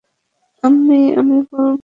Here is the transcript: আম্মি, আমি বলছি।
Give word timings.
আম্মি, 0.63 0.99
আমি 1.19 1.37
বলছি। 1.51 1.79